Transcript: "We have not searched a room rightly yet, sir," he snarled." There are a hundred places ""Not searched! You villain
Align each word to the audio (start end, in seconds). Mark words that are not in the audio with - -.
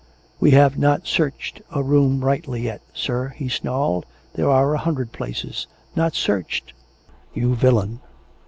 "We 0.41 0.49
have 0.57 0.79
not 0.79 1.05
searched 1.05 1.61
a 1.71 1.83
room 1.83 2.25
rightly 2.25 2.63
yet, 2.63 2.81
sir," 2.91 3.33
he 3.37 3.47
snarled." 3.49 4.07
There 4.33 4.49
are 4.49 4.73
a 4.73 4.79
hundred 4.79 5.11
places 5.11 5.67
""Not 5.95 6.15
searched! 6.15 6.73
You 7.35 7.53
villain 7.53 7.99